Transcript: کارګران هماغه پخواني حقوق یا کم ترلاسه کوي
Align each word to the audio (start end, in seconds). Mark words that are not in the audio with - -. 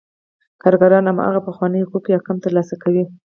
کارګران 0.61 1.03
هماغه 1.07 1.39
پخواني 1.47 1.79
حقوق 1.83 2.05
یا 2.09 2.19
کم 2.27 2.37
ترلاسه 2.45 2.75
کوي 2.83 3.03